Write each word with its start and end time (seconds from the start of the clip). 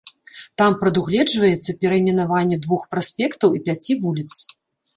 Там 0.61 0.77
прадугледжваецца 0.81 1.75
перайменаванне 1.85 2.57
двух 2.65 2.81
праспектаў 2.97 3.49
і 3.57 3.63
пяці 3.71 4.01
вуліц. 4.07 4.31